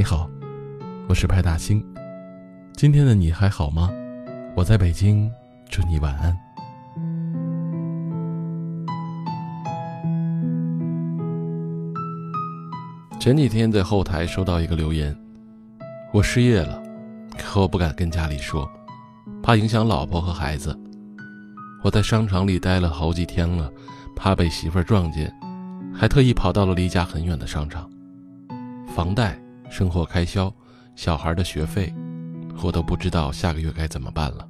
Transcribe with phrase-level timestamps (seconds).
[0.00, 0.30] 你好，
[1.10, 1.84] 我是派大星。
[2.72, 3.90] 今天的你还好吗？
[4.56, 5.30] 我在北京，
[5.68, 6.34] 祝你晚安。
[13.20, 15.14] 前几天在后台收到一个留言，
[16.14, 16.82] 我失业了，
[17.36, 18.66] 可我不敢跟家里说，
[19.42, 20.74] 怕影响老婆和孩子。
[21.84, 23.70] 我在商场里待了好几天了，
[24.16, 25.30] 怕被媳妇撞见，
[25.94, 27.86] 还特意跑到了离家很远的商场。
[28.94, 29.38] 房贷。
[29.70, 30.52] 生活开销、
[30.96, 31.94] 小孩的学费，
[32.62, 34.46] 我都不知道下个月该怎么办了。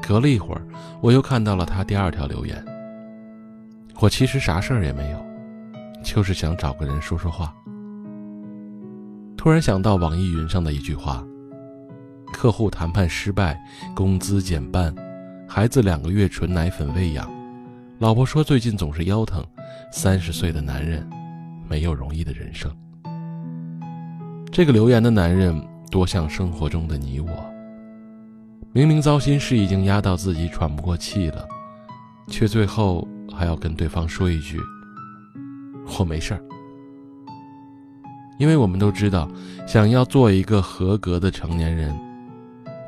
[0.00, 0.62] 隔了一会儿，
[1.00, 2.62] 我又看到了他第二条留言。
[4.00, 5.18] 我其实啥事儿也没有，
[6.04, 7.52] 就是想找个人说说话。
[9.36, 11.26] 突然想到网易云上的一句话：
[12.32, 13.58] 客户谈判失败，
[13.94, 14.94] 工资减半，
[15.48, 17.28] 孩子两个月纯奶粉喂养，
[17.98, 19.42] 老婆说最近总是腰疼，
[19.90, 21.08] 三十岁的男人，
[21.68, 22.70] 没有容易的人生。
[24.58, 25.56] 这个留言的男人
[25.88, 27.28] 多像生活中的你我，
[28.72, 31.46] 明明糟心事已经压到自己喘不过气了，
[32.26, 34.58] 却最后还要跟对方说一句
[35.96, 36.42] “我没事儿”。
[38.40, 39.30] 因为我们都知道，
[39.64, 41.96] 想要做一个合格的成年人，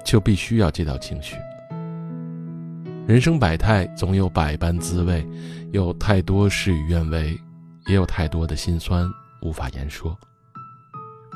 [0.04, 1.36] 就必须要戒掉情绪。
[3.06, 5.24] 人生百态，总有百般滋味，
[5.70, 7.38] 有太多事与愿违，
[7.86, 9.08] 也有太多的心酸
[9.42, 10.18] 无法言说。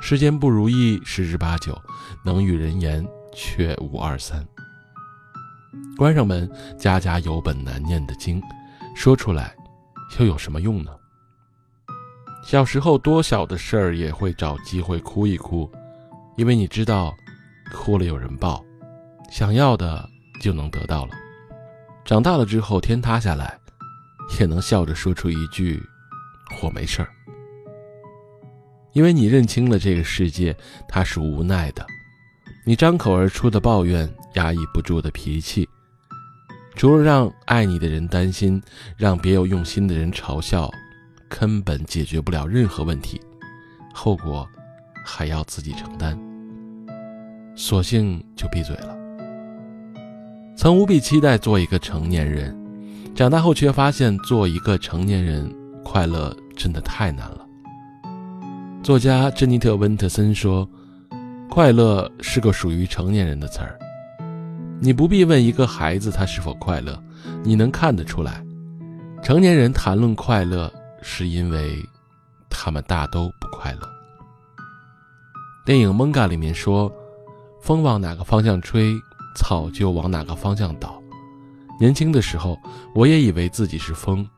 [0.01, 1.81] 世间不如意十之八九，
[2.25, 4.47] 能与人言却无二三。
[5.97, 8.43] 关上门，家家有本难念的经，
[8.95, 9.55] 说出来
[10.19, 10.91] 又有什么用呢？
[12.45, 15.71] 小时候多小的事儿也会找机会哭一哭，
[16.37, 17.15] 因为你知道，
[17.73, 18.63] 哭了有人抱，
[19.31, 20.07] 想要的
[20.41, 21.13] 就能得到了。
[22.05, 23.59] 长大了之后，天塌下来，
[24.39, 25.83] 也能笑着说出一句
[26.63, 27.09] ：“我没事儿。”
[28.95, 30.57] 因为你认清了这个世界，
[30.89, 31.85] 它是无奈的。
[32.65, 35.69] 你张口而出的抱怨，压抑不住的脾气，
[36.75, 38.63] 除了让爱你的人担心，
[38.97, 40.71] 让别有用心的人嘲笑，
[41.29, 43.21] 根本解决不了任何问题，
[43.93, 44.49] 后果
[45.05, 46.19] 还要自己承担。
[47.57, 48.97] 索性就闭嘴了。
[50.57, 52.57] 曾无比期待做一个成年人，
[53.15, 55.53] 长大后却发现做一个成年人
[55.85, 57.44] 快乐真的太难了。
[58.85, 60.69] 作家珍妮特·温特森说
[61.49, 63.79] ：“快乐是个属于成年人的词儿。
[64.79, 67.03] 你不必问一个孩子他是否快乐，
[67.43, 68.45] 你能看得出来。
[69.23, 71.83] 成年人谈论快乐，是因为
[72.51, 73.89] 他们大都不快乐。”
[75.65, 76.93] 电影《蒙嘎》里面说
[77.63, 78.93] ：“风往哪个方向吹，
[79.35, 81.03] 草就往哪个方向倒。”
[81.81, 82.59] 年轻的时候，
[82.95, 84.29] 我也以为自己是风，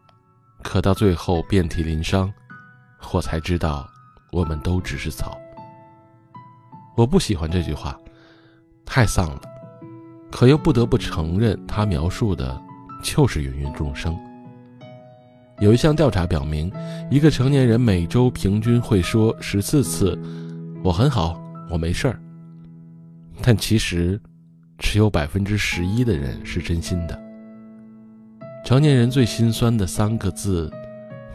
[0.63, 2.33] 可到最后遍体鳞伤，
[3.13, 3.84] 我才知道。
[4.31, 5.39] 我们都只是草。
[6.97, 7.99] 我不喜欢这句话，
[8.85, 9.41] 太丧了，
[10.31, 12.61] 可又不得不承认，它描述的
[13.03, 14.17] 就是芸芸众生。
[15.61, 16.73] 有一项调查表明，
[17.11, 20.19] 一个成年人每周平均会说十四次
[20.85, 22.21] “我很好，我没事儿”，
[23.43, 24.21] 但其实
[24.79, 27.19] 只有百分之十一的人是真心的。
[28.65, 30.73] 成年人最心酸的三个字，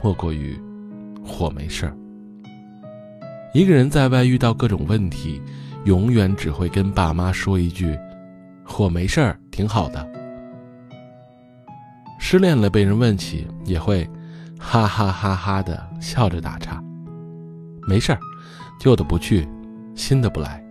[0.04, 0.60] 莫过于
[1.40, 1.98] “我没事儿”。
[3.54, 5.42] 一个人在外遇到各种问题，
[5.84, 7.98] 永远只会跟爸妈说一句
[8.80, 10.10] ：“我没事儿，挺好的。”
[12.18, 14.10] 失恋了被人问起，也会
[14.58, 16.82] 哈哈哈哈的笑着打岔
[17.86, 18.20] ：“没事儿，
[18.80, 19.46] 旧的不去，
[19.96, 20.64] 新的不来。”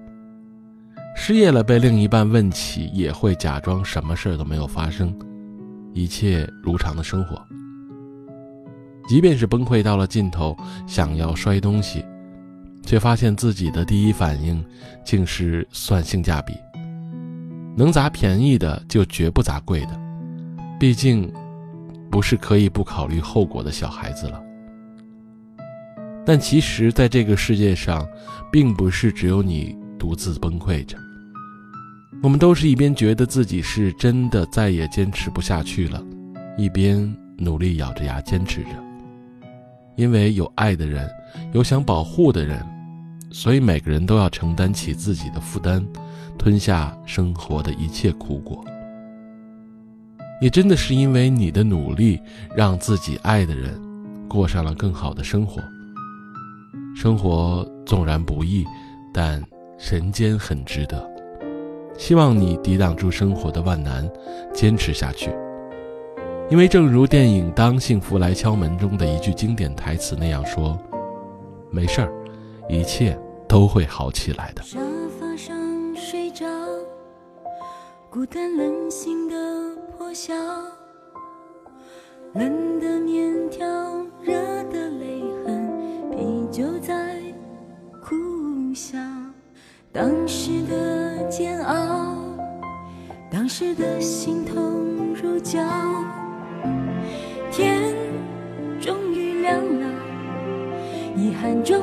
[1.15, 5.15] 失业了被另一半问起，也会假装什么事儿都没有发生，
[5.93, 7.39] 一切如常的生活。
[9.07, 12.03] 即便是崩溃到了尽头，想要摔东西。
[12.83, 14.65] 却发现自己的第一反应
[15.05, 16.55] 竟是算性价比，
[17.77, 20.01] 能砸便宜的就绝不砸贵的，
[20.79, 21.33] 毕竟
[22.11, 24.43] 不是可以不考虑后果的小孩子了。
[26.27, 28.07] 但其实，在这个世界上，
[28.51, 30.97] 并不是只有你独自崩溃着，
[32.23, 36.03] 我们都是一边觉得自己是真的再也坚持不下去了，
[36.59, 38.71] 一边努力咬着牙坚持着，
[39.97, 41.09] 因为有爱的人。
[41.53, 42.61] 有想保护的人，
[43.31, 45.87] 所以每个人都要承担起自己的负担，
[46.37, 48.65] 吞下生活的一切苦果。
[50.41, 52.19] 也真的是因为你的努力，
[52.57, 53.81] 让自己爱的人
[54.29, 55.63] 过上了更好的生活。
[56.97, 58.65] 生活纵然不易，
[59.13, 59.43] 但
[59.91, 61.09] 人间很值得。
[61.97, 64.11] 希望你抵挡住生活的万难，
[64.53, 65.31] 坚持下去。
[66.51, 70.77] 因为正如电影《当幸福来敲门》中的一句经典台词那样说。
[71.71, 72.13] 没事儿，
[72.71, 73.19] 一切
[73.49, 74.63] 都会好起来的。
[74.63, 74.79] 沙
[75.19, 75.57] 发上
[75.97, 76.47] 睡着，
[78.09, 79.35] 孤单冷醒的
[79.99, 80.33] 破晓，
[82.35, 83.67] 冷的面条，
[84.23, 84.33] 热
[84.71, 85.69] 的泪痕，
[86.13, 87.21] 啤酒在
[88.01, 88.15] 苦
[88.73, 88.97] 笑。
[89.93, 92.15] 当时的煎熬，
[93.29, 95.59] 当时的心痛如胶。
[97.51, 97.93] 天
[98.81, 99.89] 终于亮了，
[101.17, 101.83] 遗憾终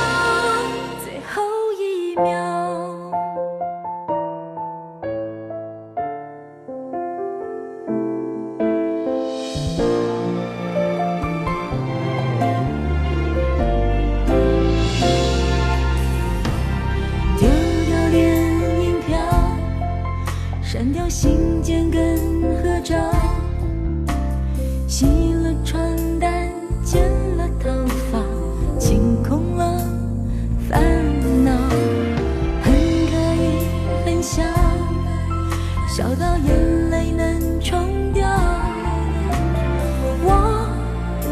[35.93, 38.25] 笑到眼泪能冲掉。
[40.23, 40.69] 我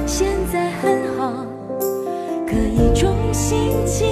[0.06, 1.46] 现在很好。
[2.46, 4.04] 可以重新起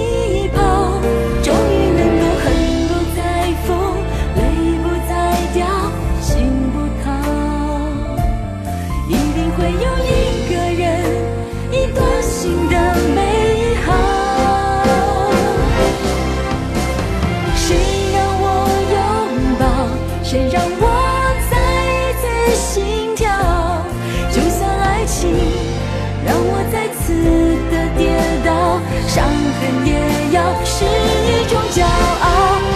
[30.64, 32.26] 是一种骄傲。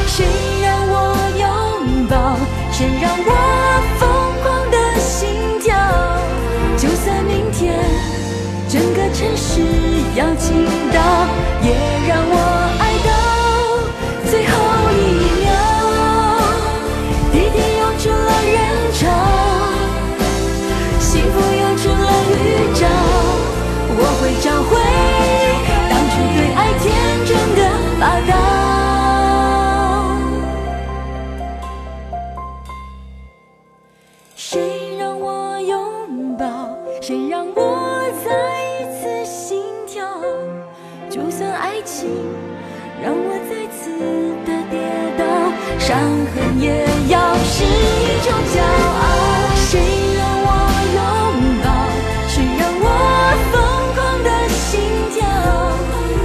[0.07, 0.25] 谁
[0.63, 2.37] 让我拥抱？
[2.71, 3.31] 谁让我
[3.99, 4.01] 疯
[4.43, 5.71] 狂的心跳？
[6.77, 7.79] 就算明天
[8.69, 9.61] 整个城市
[10.17, 10.67] 要倾
[45.85, 47.67] 伤痕也要是一
[48.23, 49.05] 种骄傲。
[49.57, 49.71] 谁
[50.17, 50.49] 让我
[50.95, 50.99] 拥
[51.65, 51.67] 抱？
[52.29, 52.87] 谁让我
[53.51, 53.55] 疯
[53.97, 54.71] 狂的心
[55.13, 55.21] 跳？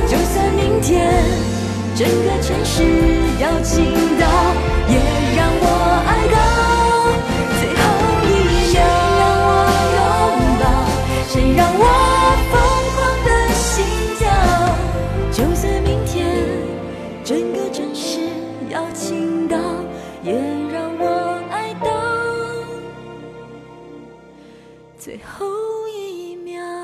[0.06, 0.86] 就算明天
[1.96, 2.76] 整个城市
[3.42, 3.76] 要倾
[4.20, 4.24] 倒，
[24.98, 25.46] 最后
[25.90, 26.77] 一秒。